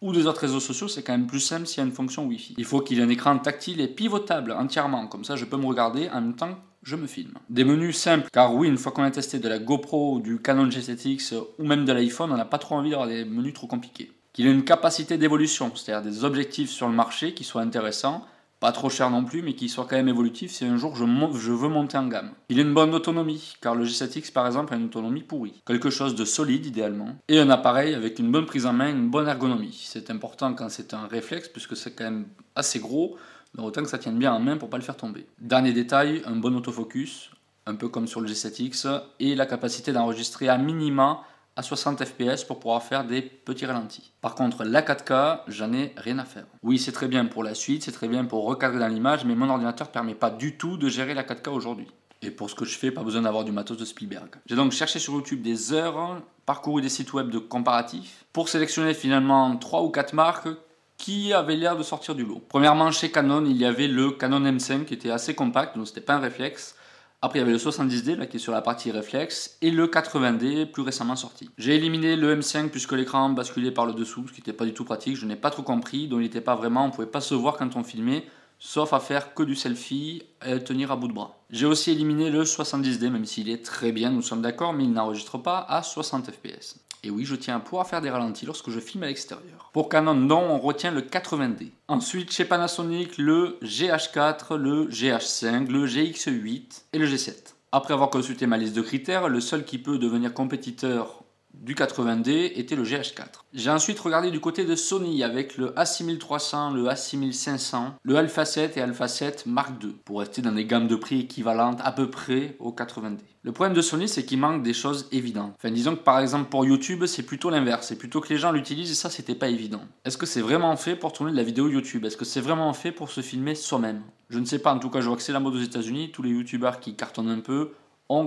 ou 0.00 0.12
des 0.12 0.26
autres 0.26 0.40
réseaux 0.40 0.60
sociaux, 0.60 0.88
c'est 0.88 1.02
quand 1.02 1.12
même 1.12 1.28
plus 1.28 1.40
simple 1.40 1.66
s'il 1.66 1.78
y 1.78 1.80
a 1.82 1.86
une 1.86 1.92
fonction 1.92 2.26
Wi-Fi. 2.26 2.56
Il 2.58 2.64
faut 2.64 2.80
qu'il 2.80 2.98
ait 2.98 3.04
un 3.04 3.08
écran 3.08 3.38
tactile 3.38 3.80
et 3.80 3.86
pivotable 3.86 4.50
entièrement, 4.52 5.06
comme 5.06 5.24
ça 5.24 5.36
je 5.36 5.44
peux 5.44 5.56
me 5.56 5.66
regarder 5.66 6.08
en 6.08 6.20
même 6.20 6.34
temps 6.34 6.58
je 6.82 6.96
me 6.96 7.06
filme. 7.06 7.34
Des 7.48 7.64
menus 7.64 7.96
simples, 7.96 8.28
car 8.32 8.54
oui, 8.54 8.68
une 8.68 8.78
fois 8.78 8.92
qu'on 8.92 9.02
a 9.02 9.10
testé 9.10 9.38
de 9.38 9.48
la 9.48 9.58
GoPro, 9.58 10.20
du 10.20 10.40
Canon 10.40 10.68
G7X 10.68 11.34
ou 11.58 11.64
même 11.64 11.84
de 11.84 11.92
l'iPhone, 11.92 12.32
on 12.32 12.36
n'a 12.36 12.44
pas 12.44 12.58
trop 12.58 12.74
envie 12.74 12.90
d'avoir 12.90 13.08
des 13.08 13.24
menus 13.24 13.54
trop 13.54 13.66
compliqués. 13.66 14.10
Qu'il 14.32 14.46
ait 14.46 14.52
une 14.52 14.64
capacité 14.64 15.18
d'évolution, 15.18 15.70
c'est-à-dire 15.74 16.10
des 16.10 16.24
objectifs 16.24 16.70
sur 16.70 16.88
le 16.88 16.94
marché 16.94 17.34
qui 17.34 17.44
soient 17.44 17.62
intéressants, 17.62 18.26
pas 18.62 18.70
trop 18.70 18.90
cher 18.90 19.10
non 19.10 19.24
plus, 19.24 19.42
mais 19.42 19.54
qui 19.54 19.68
soit 19.68 19.86
quand 19.90 19.96
même 19.96 20.08
évolutif 20.08 20.52
si 20.52 20.64
un 20.64 20.76
jour 20.76 20.94
je, 20.94 21.02
veux 21.02 21.68
monter 21.68 21.98
en 21.98 22.06
gamme. 22.06 22.30
Il 22.48 22.60
a 22.60 22.62
une 22.62 22.72
bonne 22.72 22.94
autonomie, 22.94 23.54
car 23.60 23.74
le 23.74 23.84
G7X 23.84 24.32
par 24.32 24.46
exemple 24.46 24.72
a 24.72 24.76
une 24.76 24.84
autonomie 24.84 25.24
pourrie. 25.24 25.60
Quelque 25.66 25.90
chose 25.90 26.14
de 26.14 26.24
solide 26.24 26.64
idéalement, 26.64 27.16
et 27.26 27.40
un 27.40 27.50
appareil 27.50 27.92
avec 27.92 28.20
une 28.20 28.30
bonne 28.30 28.46
prise 28.46 28.64
en 28.64 28.72
main, 28.72 28.88
une 28.88 29.10
bonne 29.10 29.26
ergonomie. 29.26 29.76
C'est 29.82 30.12
important 30.12 30.54
quand 30.54 30.68
c'est 30.68 30.94
un 30.94 31.08
réflexe, 31.08 31.48
puisque 31.48 31.76
c'est 31.76 31.90
quand 31.96 32.04
même 32.04 32.28
assez 32.54 32.78
gros, 32.78 33.16
mais 33.56 33.64
autant 33.64 33.82
que 33.82 33.88
ça 33.88 33.98
tienne 33.98 34.16
bien 34.16 34.32
en 34.32 34.38
main 34.38 34.56
pour 34.56 34.70
pas 34.70 34.76
le 34.76 34.84
faire 34.84 34.96
tomber. 34.96 35.26
Dernier 35.40 35.72
détail, 35.72 36.22
un 36.24 36.36
bon 36.36 36.54
autofocus, 36.54 37.32
un 37.66 37.74
peu 37.74 37.88
comme 37.88 38.06
sur 38.06 38.20
le 38.20 38.28
G7X, 38.28 39.02
et 39.18 39.34
la 39.34 39.46
capacité 39.46 39.92
d'enregistrer 39.92 40.48
à 40.48 40.56
minima 40.56 41.24
à 41.56 41.62
60 41.62 42.04
fps 42.04 42.44
pour 42.44 42.60
pouvoir 42.60 42.82
faire 42.82 43.04
des 43.04 43.22
petits 43.22 43.66
ralentis. 43.66 44.12
Par 44.20 44.34
contre, 44.34 44.64
la 44.64 44.82
4K, 44.82 45.40
j'en 45.48 45.72
ai 45.72 45.92
rien 45.96 46.18
à 46.18 46.24
faire. 46.24 46.46
Oui, 46.62 46.78
c'est 46.78 46.92
très 46.92 47.08
bien 47.08 47.26
pour 47.26 47.44
la 47.44 47.54
suite, 47.54 47.82
c'est 47.84 47.92
très 47.92 48.08
bien 48.08 48.24
pour 48.24 48.44
recadrer 48.44 48.78
dans 48.78 48.88
l'image, 48.88 49.24
mais 49.24 49.34
mon 49.34 49.50
ordinateur 49.50 49.88
ne 49.88 49.92
permet 49.92 50.14
pas 50.14 50.30
du 50.30 50.56
tout 50.56 50.76
de 50.76 50.88
gérer 50.88 51.14
la 51.14 51.24
4K 51.24 51.50
aujourd'hui. 51.50 51.88
Et 52.22 52.30
pour 52.30 52.48
ce 52.48 52.54
que 52.54 52.64
je 52.64 52.78
fais, 52.78 52.90
pas 52.92 53.02
besoin 53.02 53.22
d'avoir 53.22 53.44
du 53.44 53.50
matos 53.50 53.76
de 53.76 53.84
Spielberg. 53.84 54.36
J'ai 54.46 54.54
donc 54.54 54.72
cherché 54.72 54.98
sur 55.00 55.14
YouTube 55.14 55.42
des 55.42 55.72
heures, 55.72 56.22
parcouru 56.46 56.80
des 56.80 56.88
sites 56.88 57.12
web 57.12 57.30
de 57.30 57.38
comparatifs, 57.38 58.24
pour 58.32 58.48
sélectionner 58.48 58.94
finalement 58.94 59.56
3 59.56 59.82
ou 59.82 59.90
4 59.90 60.14
marques 60.14 60.48
qui 60.96 61.32
avaient 61.32 61.56
l'air 61.56 61.76
de 61.76 61.82
sortir 61.82 62.14
du 62.14 62.24
lot. 62.24 62.40
Premièrement, 62.48 62.92
chez 62.92 63.10
Canon, 63.10 63.44
il 63.44 63.56
y 63.56 63.64
avait 63.64 63.88
le 63.88 64.12
Canon 64.12 64.40
M5 64.40 64.84
qui 64.84 64.94
était 64.94 65.10
assez 65.10 65.34
compact, 65.34 65.76
donc 65.76 65.88
c'était 65.88 66.00
pas 66.00 66.14
un 66.14 66.20
réflexe. 66.20 66.76
Après, 67.24 67.38
il 67.38 67.42
y 67.42 67.44
avait 67.44 67.52
le 67.52 67.58
70D, 67.58 68.16
là, 68.16 68.26
qui 68.26 68.38
est 68.38 68.40
sur 68.40 68.52
la 68.52 68.62
partie 68.62 68.90
réflexe, 68.90 69.56
et 69.62 69.70
le 69.70 69.86
80D, 69.86 70.66
plus 70.66 70.82
récemment 70.82 71.14
sorti. 71.14 71.48
J'ai 71.56 71.76
éliminé 71.76 72.16
le 72.16 72.34
M5 72.34 72.68
puisque 72.70 72.90
l'écran 72.92 73.30
basculait 73.30 73.70
par 73.70 73.86
le 73.86 73.92
dessous, 73.92 74.26
ce 74.26 74.32
qui 74.32 74.40
n'était 74.40 74.52
pas 74.52 74.64
du 74.64 74.74
tout 74.74 74.84
pratique. 74.84 75.16
Je 75.16 75.24
n'ai 75.24 75.36
pas 75.36 75.50
trop 75.50 75.62
compris, 75.62 76.08
donc 76.08 76.18
il 76.18 76.24
n'était 76.24 76.40
pas 76.40 76.56
vraiment, 76.56 76.82
on 76.82 76.88
ne 76.88 76.92
pouvait 76.92 77.06
pas 77.06 77.20
se 77.20 77.36
voir 77.36 77.56
quand 77.56 77.76
on 77.76 77.84
filmait, 77.84 78.26
sauf 78.58 78.92
à 78.92 78.98
faire 78.98 79.34
que 79.34 79.44
du 79.44 79.54
selfie 79.54 80.24
et 80.44 80.58
tenir 80.64 80.90
à 80.90 80.96
bout 80.96 81.06
de 81.06 81.12
bras. 81.12 81.38
J'ai 81.50 81.66
aussi 81.66 81.92
éliminé 81.92 82.28
le 82.28 82.42
70D, 82.42 83.08
même 83.08 83.24
s'il 83.24 83.48
est 83.50 83.64
très 83.64 83.92
bien, 83.92 84.10
nous 84.10 84.22
sommes 84.22 84.42
d'accord, 84.42 84.72
mais 84.72 84.82
il 84.82 84.92
n'enregistre 84.92 85.38
pas 85.38 85.64
à 85.68 85.84
60 85.84 86.28
fps. 86.28 86.80
Et 87.04 87.10
oui, 87.10 87.24
je 87.24 87.34
tiens 87.34 87.56
à 87.56 87.60
pouvoir 87.60 87.88
faire 87.88 88.00
des 88.00 88.10
ralentis 88.10 88.46
lorsque 88.46 88.70
je 88.70 88.78
filme 88.78 89.02
à 89.02 89.08
l'extérieur. 89.08 89.70
Pour 89.72 89.88
Canon, 89.88 90.14
non, 90.14 90.42
on 90.50 90.58
retient 90.58 90.92
le 90.92 91.00
80D. 91.00 91.70
Ensuite, 91.88 92.30
chez 92.30 92.44
Panasonic, 92.44 93.18
le 93.18 93.58
GH4, 93.62 94.54
le 94.54 94.86
GH5, 94.86 95.68
le 95.68 95.86
GX8 95.86 96.82
et 96.92 96.98
le 96.98 97.06
G7. 97.06 97.54
Après 97.72 97.94
avoir 97.94 98.10
consulté 98.10 98.46
ma 98.46 98.56
liste 98.56 98.76
de 98.76 98.82
critères, 98.82 99.28
le 99.28 99.40
seul 99.40 99.64
qui 99.64 99.78
peut 99.78 99.98
devenir 99.98 100.32
compétiteur 100.32 101.21
du 101.54 101.74
80D 101.74 102.52
était 102.56 102.76
le 102.76 102.84
GH4. 102.84 103.44
J'ai 103.52 103.70
ensuite 103.70 103.98
regardé 104.00 104.30
du 104.30 104.40
côté 104.40 104.64
de 104.64 104.74
Sony 104.74 105.22
avec 105.22 105.56
le 105.56 105.68
A6300, 105.70 106.74
le 106.74 106.84
A6500, 106.84 107.92
le 108.02 108.16
Alpha 108.16 108.44
7 108.44 108.76
et 108.76 108.80
Alpha 108.80 109.08
7 109.08 109.46
Mark 109.46 109.82
II 109.82 109.94
pour 110.04 110.20
rester 110.20 110.42
dans 110.42 110.52
des 110.52 110.64
gammes 110.64 110.88
de 110.88 110.96
prix 110.96 111.20
équivalentes 111.20 111.80
à 111.84 111.92
peu 111.92 112.10
près 112.10 112.56
au 112.58 112.72
80D. 112.72 113.18
Le 113.44 113.50
problème 113.50 113.74
de 113.74 113.82
Sony, 113.82 114.08
c'est 114.08 114.24
qu'il 114.24 114.38
manque 114.38 114.62
des 114.62 114.72
choses 114.72 115.08
évidentes. 115.10 115.52
Enfin, 115.56 115.72
disons 115.72 115.96
que 115.96 116.02
par 116.02 116.20
exemple 116.20 116.48
pour 116.48 116.64
YouTube, 116.64 117.04
c'est 117.06 117.24
plutôt 117.24 117.50
l'inverse. 117.50 117.88
C'est 117.88 117.98
plutôt 117.98 118.20
que 118.20 118.28
les 118.28 118.36
gens 118.36 118.52
l'utilisent 118.52 118.92
et 118.92 118.94
ça, 118.94 119.10
c'était 119.10 119.34
pas 119.34 119.48
évident. 119.48 119.82
Est-ce 120.04 120.16
que 120.16 120.26
c'est 120.26 120.40
vraiment 120.40 120.76
fait 120.76 120.94
pour 120.94 121.12
tourner 121.12 121.32
de 121.32 121.36
la 121.36 121.42
vidéo 121.42 121.68
YouTube? 121.68 122.04
Est-ce 122.04 122.16
que 122.16 122.24
c'est 122.24 122.40
vraiment 122.40 122.72
fait 122.72 122.92
pour 122.92 123.10
se 123.10 123.20
filmer 123.20 123.56
soi-même? 123.56 124.02
Je 124.30 124.38
ne 124.38 124.44
sais 124.44 124.60
pas. 124.60 124.72
En 124.72 124.78
tout 124.78 124.90
cas, 124.90 125.00
je 125.00 125.08
vois 125.08 125.16
que 125.16 125.22
c'est 125.22 125.32
la 125.32 125.40
mode 125.40 125.56
aux 125.56 125.60
États-Unis. 125.60 126.12
Tous 126.12 126.22
les 126.22 126.30
YouTubeurs 126.30 126.78
qui 126.78 126.94
cartonnent 126.94 127.30
un 127.30 127.40
peu 127.40 127.72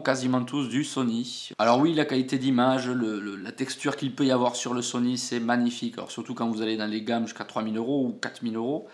quasiment 0.04 0.44
tous 0.44 0.68
du 0.68 0.84
Sony. 0.84 1.50
Alors 1.60 1.80
oui, 1.80 1.94
la 1.94 2.06
qualité 2.06 2.38
d'image, 2.38 2.90
la 2.90 3.52
texture 3.52 3.96
qu'il 3.96 4.16
peut 4.16 4.26
y 4.26 4.32
avoir 4.32 4.56
sur 4.56 4.74
le 4.74 4.82
Sony, 4.82 5.18
c'est 5.18 5.40
magnifique. 5.40 5.96
Surtout 6.10 6.34
quand 6.34 6.50
vous 6.50 6.62
allez 6.62 6.78
dans 6.78 6.88
les 6.90 7.02
gammes 7.02 7.26
jusqu'à 7.26 7.44
3000 7.44 7.78
euros 7.78 8.06
ou 8.08 8.14
4000 8.14 8.56
euros. 8.56 8.88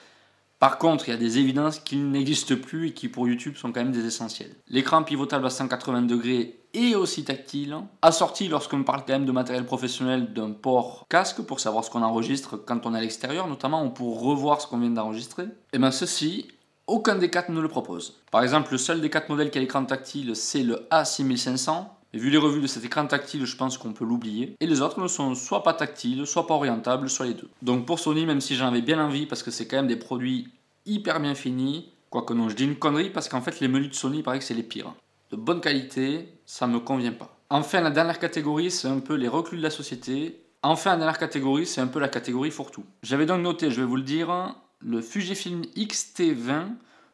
Par 0.60 0.78
contre, 0.78 1.08
il 1.08 1.12
y 1.12 1.16
a 1.16 1.18
des 1.18 1.40
évidences 1.40 1.80
qui 1.80 1.96
n'existent 1.96 2.56
plus 2.56 2.90
et 2.90 2.94
qui 2.94 3.08
pour 3.08 3.28
YouTube 3.28 3.56
sont 3.56 3.72
quand 3.72 3.84
même 3.84 3.92
des 3.92 4.06
essentiels. 4.06 4.56
L'écran 4.68 5.02
pivotable 5.02 5.48
à 5.48 5.50
180 5.50 6.04
degrés 6.04 6.60
et 6.76 6.94
aussi 6.96 7.24
tactile, 7.24 7.78
assorti 8.04 8.48
lorsqu'on 8.48 8.84
parle 8.84 9.00
quand 9.00 9.14
même 9.14 9.26
de 9.26 9.32
matériel 9.32 9.66
professionnel 9.66 10.34
d'un 10.34 10.52
port 10.52 11.08
casque 11.10 11.42
pour 11.42 11.60
savoir 11.60 11.84
ce 11.84 11.90
qu'on 11.90 12.04
enregistre 12.04 12.58
quand 12.58 12.86
on 12.86 12.94
est 12.94 13.00
à 13.00 13.02
l'extérieur, 13.02 13.48
notamment 13.48 13.84
ou 13.84 13.90
pour 13.90 14.22
revoir 14.22 14.62
ce 14.62 14.68
qu'on 14.68 14.78
vient 14.78 14.92
d'enregistrer. 14.92 15.46
Et 15.74 15.80
bien 15.80 15.90
ceci 15.90 16.48
aucun 16.92 17.16
des 17.16 17.30
quatre 17.30 17.50
ne 17.50 17.62
le 17.62 17.70
propose. 17.70 18.20
Par 18.32 18.44
exemple, 18.44 18.74
le 18.74 18.78
seul 18.78 19.00
des 19.00 19.10
quatre 19.10 19.30
modèles 19.30 19.50
qui 19.50 19.58
a 19.58 19.62
l'écran 19.62 19.86
tactile, 19.86 20.36
c'est 20.36 20.62
le 20.62 20.88
A6500. 20.92 21.86
Et 22.14 22.18
vu 22.18 22.30
les 22.30 22.38
revues 22.38 22.60
de 22.60 22.68
cet 22.68 22.84
écran 22.84 23.08
tactile, 23.08 23.46
je 23.46 23.56
pense 23.56 23.78
qu'on 23.78 23.94
peut 23.94 24.04
l'oublier. 24.04 24.58
Et 24.60 24.68
les 24.68 24.82
autres 24.82 25.00
ne 25.00 25.08
sont 25.08 25.34
soit 25.34 25.64
pas 25.64 25.74
tactiles, 25.74 26.28
soit 26.28 26.46
pas 26.46 26.56
orientables, 26.56 27.10
soit 27.10 27.28
les 27.28 27.34
deux. 27.34 27.48
Donc 27.62 27.86
pour 27.86 28.00
Sony, 28.00 28.26
même 28.26 28.42
si 28.42 28.56
j'en 28.56 28.68
avais 28.68 28.82
bien 28.82 29.02
envie, 29.02 29.26
parce 29.26 29.42
que 29.42 29.52
c'est 29.52 29.66
quand 29.68 29.78
même 29.78 29.88
des 29.88 29.96
produits 29.96 30.50
hyper 30.86 31.22
bien 31.22 31.34
finis, 31.34 31.94
quoique 32.10 32.34
non, 32.34 32.50
je 32.50 32.56
dis 32.56 32.66
une 32.66 32.76
connerie, 32.76 33.10
parce 33.10 33.30
qu'en 33.30 33.40
fait 33.40 33.62
les 33.62 33.70
menus 33.70 33.92
de 33.92 33.96
Sony, 33.96 34.18
il 34.18 34.24
paraît 34.24 34.40
que 34.40 34.46
c'est 34.46 34.54
les 34.54 34.64
pires. 34.64 34.94
De 35.32 35.38
bonne 35.38 35.62
qualité, 35.62 36.28
ça 36.46 36.68
me 36.68 36.82
convient 36.82 37.14
pas. 37.14 37.38
Enfin, 37.50 37.80
la 37.80 37.92
dernière 37.92 38.20
catégorie, 38.20 38.70
c'est 38.70 38.90
un 38.90 39.00
peu 39.00 39.16
les 39.16 39.30
reclus 39.30 39.58
de 39.58 39.64
la 39.64 39.70
société. 39.70 40.42
Enfin, 40.62 40.92
la 40.92 40.98
dernière 40.98 41.18
catégorie, 41.18 41.66
c'est 41.66 41.80
un 41.80 41.88
peu 41.88 42.00
la 42.00 42.10
catégorie 42.10 42.52
fourre-tout. 42.52 42.84
J'avais 43.02 43.26
donc 43.26 43.42
noté, 43.42 43.72
je 43.72 43.80
vais 43.80 43.88
vous 43.88 43.96
le 43.96 44.04
dire, 44.04 44.54
le 44.84 45.02
Fujifilm 45.02 45.64
X-T20, 45.76 46.70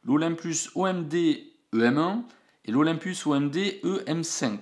l'Olympus 0.05 0.69
OMD 0.75 1.13
EM1 1.73 2.21
et 2.65 2.71
l'Olympus 2.71 3.25
OMD 3.25 3.55
EM5, 3.55 4.59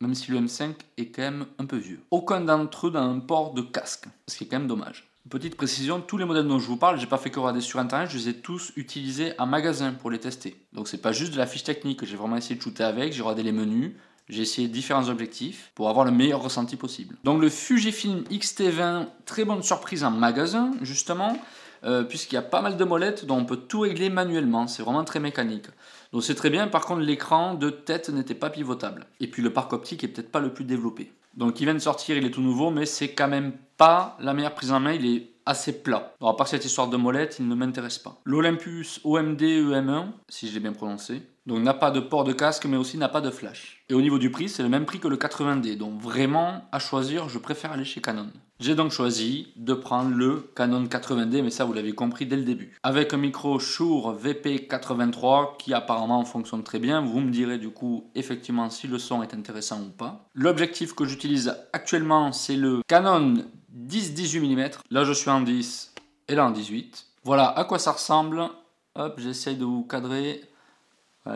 même 0.00 0.14
si 0.14 0.30
le 0.30 0.40
M5 0.40 0.74
est 0.96 1.06
quand 1.06 1.22
même 1.22 1.46
un 1.58 1.66
peu 1.66 1.76
vieux. 1.76 2.00
Aucun 2.10 2.40
d'entre 2.40 2.88
eux 2.88 2.90
dans 2.90 3.08
un 3.08 3.20
port 3.20 3.54
de 3.54 3.62
casque, 3.62 4.06
ce 4.26 4.36
qui 4.36 4.44
est 4.44 4.46
quand 4.48 4.58
même 4.58 4.68
dommage. 4.68 5.08
Petite 5.28 5.56
précision, 5.56 6.00
tous 6.00 6.16
les 6.16 6.24
modèles 6.24 6.46
dont 6.46 6.58
je 6.58 6.66
vous 6.66 6.78
parle, 6.78 6.98
j'ai 6.98 7.06
pas 7.06 7.18
fait 7.18 7.30
que 7.30 7.38
regarder 7.38 7.60
sur 7.60 7.78
internet, 7.78 8.08
je 8.10 8.16
les 8.16 8.30
ai 8.30 8.34
tous 8.34 8.72
utilisés 8.76 9.34
en 9.38 9.46
magasin 9.46 9.92
pour 9.92 10.10
les 10.10 10.18
tester. 10.18 10.56
Donc 10.72 10.88
c'est 10.88 11.02
pas 11.02 11.12
juste 11.12 11.32
de 11.32 11.38
la 11.38 11.46
fiche 11.46 11.64
technique, 11.64 12.02
j'ai 12.06 12.16
vraiment 12.16 12.36
essayé 12.36 12.56
de 12.56 12.62
shooter 12.62 12.84
avec, 12.84 13.12
j'ai 13.12 13.20
regardé 13.20 13.42
les 13.42 13.52
menus, 13.52 13.92
j'ai 14.30 14.42
essayé 14.42 14.68
différents 14.68 15.08
objectifs 15.10 15.70
pour 15.74 15.90
avoir 15.90 16.06
le 16.06 16.12
meilleur 16.12 16.42
ressenti 16.42 16.76
possible. 16.76 17.16
Donc 17.24 17.42
le 17.42 17.50
Fujifilm 17.50 18.24
X-T20, 18.30 19.06
très 19.26 19.44
bonne 19.44 19.62
surprise 19.62 20.02
en 20.02 20.10
magasin 20.10 20.72
justement. 20.80 21.36
Euh, 21.84 22.02
puisqu'il 22.02 22.34
y 22.34 22.38
a 22.38 22.42
pas 22.42 22.60
mal 22.60 22.76
de 22.76 22.84
molettes 22.84 23.24
dont 23.24 23.36
on 23.36 23.44
peut 23.44 23.56
tout 23.56 23.80
régler 23.80 24.10
manuellement. 24.10 24.66
C'est 24.66 24.82
vraiment 24.82 25.04
très 25.04 25.20
mécanique. 25.20 25.66
Donc 26.12 26.24
c'est 26.24 26.34
très 26.34 26.50
bien, 26.50 26.68
par 26.68 26.86
contre 26.86 27.02
l'écran 27.02 27.54
de 27.54 27.70
tête 27.70 28.08
n'était 28.08 28.34
pas 28.34 28.50
pivotable. 28.50 29.06
Et 29.20 29.28
puis 29.28 29.42
le 29.42 29.52
parc 29.52 29.72
optique 29.72 30.02
est 30.04 30.08
peut-être 30.08 30.32
pas 30.32 30.40
le 30.40 30.52
plus 30.52 30.64
développé. 30.64 31.12
Donc 31.36 31.60
il 31.60 31.64
vient 31.64 31.74
de 31.74 31.78
sortir, 31.78 32.16
il 32.16 32.26
est 32.26 32.30
tout 32.30 32.40
nouveau, 32.40 32.70
mais 32.70 32.86
c'est 32.86 33.12
quand 33.12 33.28
même 33.28 33.52
pas 33.76 34.16
la 34.20 34.34
meilleure 34.34 34.54
prise 34.54 34.72
en 34.72 34.80
main. 34.80 34.92
Il 34.92 35.06
est 35.06 35.30
assez 35.48 35.82
plat. 35.82 36.14
Alors, 36.20 36.34
à 36.34 36.36
part 36.36 36.46
cette 36.46 36.64
histoire 36.64 36.88
de 36.88 36.96
molette, 36.96 37.36
il 37.40 37.48
ne 37.48 37.54
m'intéresse 37.54 37.98
pas. 37.98 38.20
L'Olympus 38.24 39.00
OMD 39.02 39.40
EM1, 39.40 40.06
si 40.28 40.48
je 40.48 40.54
l'ai 40.54 40.60
bien 40.60 40.72
prononcé, 40.72 41.22
donc 41.46 41.60
n'a 41.60 41.72
pas 41.72 41.90
de 41.90 42.00
port 42.00 42.24
de 42.24 42.34
casque, 42.34 42.66
mais 42.66 42.76
aussi 42.76 42.98
n'a 42.98 43.08
pas 43.08 43.22
de 43.22 43.30
flash. 43.30 43.82
Et 43.88 43.94
au 43.94 44.02
niveau 44.02 44.18
du 44.18 44.30
prix, 44.30 44.50
c'est 44.50 44.62
le 44.62 44.68
même 44.68 44.84
prix 44.84 45.00
que 45.00 45.08
le 45.08 45.16
80D. 45.16 45.78
Donc 45.78 45.98
vraiment, 46.00 46.68
à 46.72 46.78
choisir, 46.78 47.30
je 47.30 47.38
préfère 47.38 47.72
aller 47.72 47.86
chez 47.86 48.02
Canon. 48.02 48.28
J'ai 48.60 48.74
donc 48.74 48.90
choisi 48.90 49.52
de 49.56 49.72
prendre 49.72 50.14
le 50.14 50.50
Canon 50.56 50.84
80D, 50.84 51.42
mais 51.42 51.50
ça 51.50 51.64
vous 51.64 51.72
l'avez 51.72 51.92
compris 51.92 52.26
dès 52.26 52.36
le 52.36 52.42
début. 52.42 52.76
Avec 52.82 53.14
un 53.14 53.16
micro 53.16 53.60
Shure 53.60 54.18
VP83 54.20 55.56
qui 55.58 55.72
apparemment 55.72 56.24
fonctionne 56.24 56.64
très 56.64 56.80
bien. 56.80 57.00
Vous 57.00 57.20
me 57.20 57.30
direz 57.30 57.58
du 57.58 57.70
coup 57.70 58.10
effectivement 58.16 58.68
si 58.68 58.88
le 58.88 58.98
son 58.98 59.22
est 59.22 59.32
intéressant 59.32 59.80
ou 59.80 59.90
pas. 59.90 60.28
L'objectif 60.34 60.92
que 60.94 61.04
j'utilise 61.04 61.54
actuellement 61.72 62.32
c'est 62.32 62.56
le 62.56 62.82
Canon 62.88 63.44
10-18 63.78 64.40
mm. 64.40 64.70
Là 64.90 65.04
je 65.04 65.12
suis 65.12 65.30
en 65.30 65.40
10 65.40 65.94
et 66.28 66.34
là 66.34 66.46
en 66.46 66.50
18. 66.50 67.06
Voilà 67.24 67.48
à 67.48 67.64
quoi 67.64 67.78
ça 67.78 67.92
ressemble. 67.92 68.48
Hop, 68.94 69.20
j'essaye 69.20 69.56
de 69.56 69.64
vous 69.64 69.84
cadrer. 69.84 70.42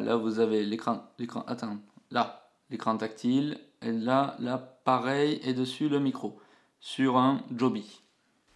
Là, 0.00 0.16
vous 0.16 0.40
avez 0.40 0.64
l'écran, 0.64 1.04
l'écran, 1.18 1.44
attends, 1.46 1.76
là, 2.10 2.48
l'écran 2.70 2.96
tactile, 2.96 3.58
et 3.82 3.92
là, 3.92 4.36
là, 4.38 4.58
pareil, 4.84 5.40
et 5.44 5.52
dessus 5.52 5.88
le 5.88 6.00
micro, 6.00 6.40
sur 6.80 7.18
un 7.18 7.42
Joby. 7.54 7.84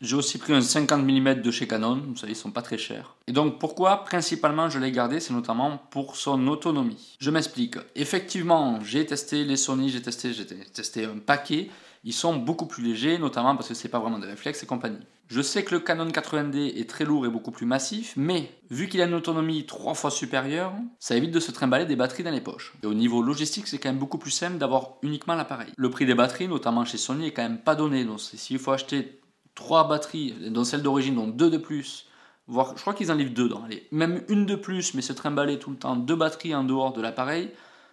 J'ai 0.00 0.16
aussi 0.16 0.38
pris 0.38 0.52
un 0.52 0.60
50 0.60 1.02
mm 1.04 1.42
de 1.42 1.50
chez 1.50 1.66
Canon, 1.66 2.02
vous 2.06 2.16
savez, 2.16 2.32
ils 2.32 2.36
sont 2.36 2.50
pas 2.50 2.62
très 2.62 2.76
chers. 2.76 3.16
Et 3.26 3.32
donc 3.32 3.58
pourquoi 3.58 4.04
principalement 4.04 4.68
je 4.68 4.78
l'ai 4.78 4.92
gardé, 4.92 5.20
c'est 5.20 5.32
notamment 5.32 5.78
pour 5.90 6.16
son 6.16 6.46
autonomie. 6.48 7.16
Je 7.18 7.30
m'explique. 7.30 7.76
Effectivement, 7.94 8.78
j'ai 8.82 9.06
testé 9.06 9.44
les 9.44 9.56
Sony, 9.56 9.88
j'ai 9.88 10.02
testé, 10.02 10.34
j'ai 10.34 10.46
testé 10.46 11.06
un 11.06 11.18
paquet, 11.18 11.70
ils 12.04 12.12
sont 12.12 12.36
beaucoup 12.36 12.66
plus 12.66 12.82
légers, 12.82 13.18
notamment 13.18 13.56
parce 13.56 13.68
que 13.68 13.74
c'est 13.74 13.88
pas 13.88 13.98
vraiment 13.98 14.18
des 14.18 14.26
réflexes 14.26 14.62
et 14.62 14.66
compagnie. 14.66 14.98
Je 15.28 15.42
sais 15.42 15.64
que 15.64 15.74
le 15.74 15.80
Canon 15.80 16.06
80D 16.08 16.78
est 16.78 16.88
très 16.88 17.04
lourd 17.04 17.26
et 17.26 17.28
beaucoup 17.28 17.50
plus 17.50 17.66
massif, 17.66 18.12
mais 18.16 18.48
vu 18.70 18.88
qu'il 18.88 19.00
a 19.02 19.06
une 19.06 19.14
autonomie 19.14 19.66
trois 19.66 19.94
fois 19.94 20.10
supérieure, 20.10 20.72
ça 21.00 21.16
évite 21.16 21.32
de 21.32 21.40
se 21.40 21.50
trimballer 21.50 21.84
des 21.84 21.96
batteries 21.96 22.22
dans 22.22 22.30
les 22.30 22.40
poches. 22.40 22.74
Et 22.82 22.86
au 22.86 22.94
niveau 22.94 23.22
logistique, 23.22 23.66
c'est 23.66 23.78
quand 23.78 23.88
même 23.88 23.98
beaucoup 23.98 24.18
plus 24.18 24.30
simple 24.30 24.58
d'avoir 24.58 24.98
uniquement 25.02 25.34
l'appareil. 25.34 25.72
Le 25.76 25.90
prix 25.90 26.06
des 26.06 26.14
batteries, 26.14 26.46
notamment 26.46 26.84
chez 26.84 26.98
Sony, 26.98 27.26
est 27.26 27.32
quand 27.32 27.42
même 27.42 27.58
pas 27.58 27.74
donné. 27.74 28.04
Donc 28.04 28.20
s'il 28.20 28.60
faut 28.60 28.70
acheter 28.70 29.20
trois 29.56 29.88
batteries, 29.88 30.34
dont 30.50 30.62
celle 30.62 30.82
d'origine, 30.82 31.16
donc 31.16 31.36
deux 31.36 31.50
de 31.50 31.58
plus, 31.58 32.06
voire 32.46 32.74
je 32.76 32.80
crois 32.80 32.94
qu'ils 32.94 33.10
en 33.10 33.16
livrent 33.16 33.34
deux, 33.34 33.50
allez, 33.64 33.88
même 33.90 34.22
une 34.28 34.46
de 34.46 34.54
plus, 34.54 34.94
mais 34.94 35.02
se 35.02 35.12
trimballer 35.12 35.58
tout 35.58 35.70
le 35.70 35.76
temps 35.76 35.96
deux 35.96 36.14
batteries 36.14 36.54
en 36.54 36.62
dehors 36.62 36.92
de 36.92 37.02
l'appareil, 37.02 37.50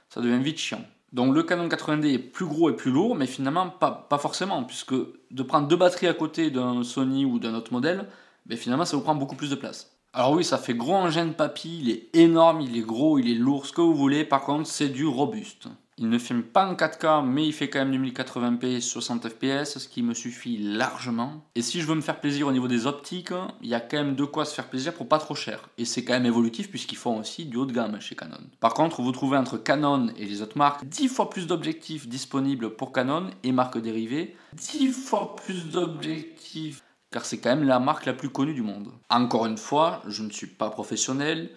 ça 0.09 0.21
devient 0.21 0.43
vite 0.43 0.59
chiant. 0.59 0.85
Donc 1.13 1.35
le 1.35 1.43
Canon 1.43 1.67
80D 1.67 2.11
est 2.11 2.19
plus 2.19 2.47
gros 2.47 2.71
et 2.71 2.75
plus 2.75 2.89
lourd, 2.89 3.15
mais 3.15 3.27
finalement 3.27 3.69
pas, 3.69 4.07
forcément, 4.19 4.63
puisque 4.63 4.95
de 4.95 5.43
prendre 5.43 5.67
deux 5.67 5.75
batteries 5.75 6.07
à 6.07 6.13
côté 6.13 6.49
d'un 6.49 6.83
Sony 6.83 7.23
ou 7.23 7.37
d'un 7.37 7.53
autre 7.53 7.71
modèle, 7.71 8.09
ben 8.47 8.57
finalement 8.57 8.83
ça 8.83 8.97
vous 8.97 9.03
prend 9.03 9.13
beaucoup 9.13 9.35
plus 9.35 9.51
de 9.51 9.55
place. 9.55 9.91
Alors 10.11 10.31
oui, 10.31 10.43
ça 10.43 10.57
fait 10.57 10.73
gros 10.73 10.95
engin 10.95 11.27
de 11.27 11.33
papy, 11.33 11.79
il 11.81 11.89
est 11.91 12.09
énorme, 12.15 12.61
il 12.61 12.75
est 12.77 12.81
gros, 12.81 13.19
il 13.19 13.29
est 13.29 13.35
lourd, 13.35 13.67
ce 13.67 13.73
que 13.73 13.81
vous 13.81 13.95
voulez, 13.95 14.25
par 14.25 14.41
contre 14.41 14.67
c'est 14.67 14.89
du 14.89 15.05
robuste. 15.05 15.67
Il 15.97 16.09
ne 16.09 16.17
filme 16.17 16.43
pas 16.43 16.67
en 16.67 16.73
4K, 16.73 17.25
mais 17.25 17.45
il 17.45 17.53
fait 17.53 17.69
quand 17.69 17.79
même 17.79 17.91
du 17.91 17.99
1080p 17.99 18.81
60 18.81 19.29
fps, 19.29 19.77
ce 19.77 19.87
qui 19.87 20.01
me 20.01 20.13
suffit 20.13 20.57
largement. 20.57 21.45
Et 21.55 21.61
si 21.61 21.81
je 21.81 21.87
veux 21.87 21.95
me 21.95 22.01
faire 22.01 22.19
plaisir 22.19 22.47
au 22.47 22.51
niveau 22.51 22.67
des 22.67 22.87
optiques, 22.87 23.33
il 23.61 23.69
y 23.69 23.75
a 23.75 23.79
quand 23.79 23.97
même 23.97 24.15
de 24.15 24.25
quoi 24.25 24.45
se 24.45 24.55
faire 24.55 24.67
plaisir 24.67 24.93
pour 24.93 25.07
pas 25.07 25.19
trop 25.19 25.35
cher. 25.35 25.69
Et 25.77 25.85
c'est 25.85 26.03
quand 26.03 26.13
même 26.13 26.25
évolutif 26.25 26.69
puisqu'ils 26.69 26.97
font 26.97 27.19
aussi 27.19 27.45
du 27.45 27.57
haut 27.57 27.65
de 27.65 27.73
gamme 27.73 27.99
chez 28.01 28.15
Canon. 28.15 28.41
Par 28.59 28.73
contre, 28.73 29.01
vous 29.01 29.11
trouvez 29.11 29.37
entre 29.37 29.57
Canon 29.57 30.09
et 30.17 30.25
les 30.25 30.41
autres 30.41 30.57
marques 30.57 30.83
10 30.85 31.07
fois 31.09 31.29
plus 31.29 31.45
d'objectifs 31.47 32.07
disponibles 32.07 32.75
pour 32.75 32.91
Canon 32.91 33.29
et 33.43 33.51
marques 33.51 33.79
dérivées. 33.79 34.35
10 34.53 34.91
fois 34.91 35.35
plus 35.35 35.69
d'objectifs 35.69 36.83
car 37.13 37.25
c'est 37.25 37.37
quand 37.37 37.51
même 37.55 37.63
la 37.63 37.79
marque 37.79 38.07
la 38.07 38.13
plus 38.13 38.29
connue 38.29 38.55
du 38.55 38.63
monde. 38.63 38.91
Encore 39.09 39.45
une 39.45 39.57
fois, 39.57 40.01
je 40.07 40.23
ne 40.23 40.31
suis 40.31 40.47
pas 40.47 40.71
professionnel, 40.71 41.51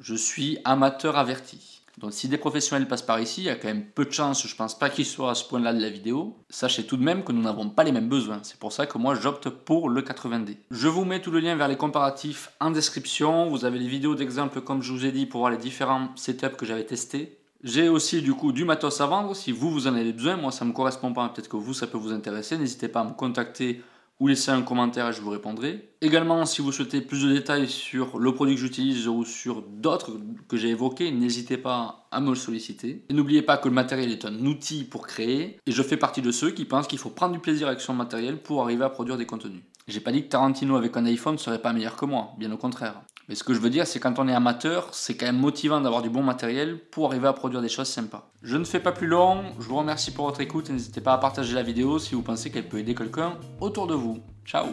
je 0.00 0.16
suis 0.16 0.58
amateur 0.64 1.16
averti. 1.16 1.75
Donc 1.98 2.12
si 2.12 2.28
des 2.28 2.36
professionnels 2.36 2.88
passent 2.88 3.02
par 3.02 3.20
ici, 3.20 3.42
il 3.42 3.46
y 3.46 3.50
a 3.50 3.56
quand 3.56 3.68
même 3.68 3.84
peu 3.84 4.04
de 4.04 4.10
chances, 4.10 4.46
je 4.46 4.54
pense 4.54 4.78
pas 4.78 4.90
qu'ils 4.90 5.06
soient 5.06 5.30
à 5.30 5.34
ce 5.34 5.44
point-là 5.44 5.72
de 5.72 5.80
la 5.80 5.88
vidéo. 5.88 6.36
Sachez 6.50 6.84
tout 6.84 6.98
de 6.98 7.02
même 7.02 7.24
que 7.24 7.32
nous 7.32 7.40
n'avons 7.40 7.70
pas 7.70 7.84
les 7.84 7.92
mêmes 7.92 8.08
besoins. 8.08 8.40
C'est 8.42 8.58
pour 8.58 8.72
ça 8.72 8.86
que 8.86 8.98
moi 8.98 9.14
j'opte 9.14 9.48
pour 9.48 9.88
le 9.88 10.02
80D. 10.02 10.56
Je 10.70 10.88
vous 10.88 11.06
mets 11.06 11.20
tout 11.20 11.30
le 11.30 11.40
lien 11.40 11.56
vers 11.56 11.68
les 11.68 11.76
comparatifs 11.76 12.50
en 12.60 12.70
description. 12.70 13.48
Vous 13.48 13.64
avez 13.64 13.78
les 13.78 13.88
vidéos 13.88 14.14
d'exemple 14.14 14.60
comme 14.60 14.82
je 14.82 14.92
vous 14.92 15.06
ai 15.06 15.12
dit 15.12 15.24
pour 15.24 15.40
voir 15.40 15.50
les 15.50 15.56
différents 15.56 16.08
setups 16.16 16.56
que 16.56 16.66
j'avais 16.66 16.84
testés. 16.84 17.38
J'ai 17.62 17.88
aussi 17.88 18.20
du 18.20 18.34
coup 18.34 18.52
du 18.52 18.64
matos 18.64 19.00
à 19.00 19.06
vendre. 19.06 19.34
Si 19.34 19.50
vous, 19.50 19.86
en 19.86 19.94
avez 19.94 20.12
besoin, 20.12 20.36
moi 20.36 20.52
ça 20.52 20.66
me 20.66 20.72
correspond 20.72 21.14
pas, 21.14 21.28
peut-être 21.30 21.48
que 21.48 21.56
vous, 21.56 21.72
ça 21.72 21.86
peut 21.86 21.98
vous 21.98 22.12
intéresser. 22.12 22.58
N'hésitez 22.58 22.88
pas 22.88 23.00
à 23.00 23.04
me 23.04 23.12
contacter 23.12 23.82
ou 24.18 24.28
laissez 24.28 24.50
un 24.50 24.62
commentaire 24.62 25.08
et 25.08 25.12
je 25.12 25.20
vous 25.20 25.30
répondrai. 25.30 25.90
Également, 26.00 26.46
si 26.46 26.62
vous 26.62 26.72
souhaitez 26.72 27.00
plus 27.00 27.24
de 27.24 27.32
détails 27.32 27.68
sur 27.68 28.18
le 28.18 28.32
produit 28.32 28.54
que 28.54 28.60
j'utilise 28.60 29.08
ou 29.08 29.24
sur 29.24 29.62
d'autres 29.62 30.12
que 30.48 30.56
j'ai 30.56 30.68
évoqués, 30.68 31.10
n'hésitez 31.10 31.58
pas 31.58 32.08
à 32.10 32.20
me 32.20 32.30
le 32.30 32.34
solliciter. 32.34 33.04
Et 33.08 33.14
n'oubliez 33.14 33.42
pas 33.42 33.58
que 33.58 33.68
le 33.68 33.74
matériel 33.74 34.10
est 34.10 34.24
un 34.24 34.44
outil 34.46 34.84
pour 34.84 35.06
créer, 35.06 35.58
et 35.66 35.72
je 35.72 35.82
fais 35.82 35.96
partie 35.96 36.22
de 36.22 36.30
ceux 36.30 36.50
qui 36.50 36.64
pensent 36.64 36.86
qu'il 36.86 36.98
faut 36.98 37.10
prendre 37.10 37.34
du 37.34 37.40
plaisir 37.40 37.68
avec 37.68 37.80
son 37.80 37.94
matériel 37.94 38.42
pour 38.42 38.62
arriver 38.62 38.84
à 38.84 38.90
produire 38.90 39.16
des 39.16 39.26
contenus. 39.26 39.62
J'ai 39.88 40.00
pas 40.00 40.12
dit 40.12 40.24
que 40.24 40.28
Tarantino 40.28 40.76
avec 40.76 40.96
un 40.96 41.04
iPhone 41.06 41.38
serait 41.38 41.62
pas 41.62 41.72
meilleur 41.72 41.96
que 41.96 42.06
moi, 42.06 42.32
bien 42.38 42.50
au 42.52 42.56
contraire. 42.56 43.02
Mais 43.28 43.34
ce 43.34 43.42
que 43.42 43.54
je 43.54 43.58
veux 43.58 43.70
dire, 43.70 43.86
c'est 43.86 43.98
quand 43.98 44.18
on 44.18 44.28
est 44.28 44.34
amateur, 44.34 44.88
c'est 44.92 45.16
quand 45.16 45.26
même 45.26 45.38
motivant 45.38 45.80
d'avoir 45.80 46.02
du 46.02 46.10
bon 46.10 46.22
matériel 46.22 46.78
pour 46.78 47.06
arriver 47.06 47.26
à 47.26 47.32
produire 47.32 47.60
des 47.60 47.68
choses 47.68 47.88
sympas. 47.88 48.30
Je 48.42 48.56
ne 48.56 48.64
fais 48.64 48.80
pas 48.80 48.92
plus 48.92 49.08
long, 49.08 49.42
je 49.58 49.66
vous 49.66 49.76
remercie 49.76 50.12
pour 50.12 50.26
votre 50.26 50.40
écoute 50.40 50.70
et 50.70 50.72
n'hésitez 50.72 51.00
pas 51.00 51.14
à 51.14 51.18
partager 51.18 51.54
la 51.54 51.62
vidéo 51.62 51.98
si 51.98 52.14
vous 52.14 52.22
pensez 52.22 52.50
qu'elle 52.50 52.68
peut 52.68 52.78
aider 52.78 52.94
quelqu'un 52.94 53.38
autour 53.60 53.88
de 53.88 53.94
vous. 53.94 54.20
Ciao 54.44 54.66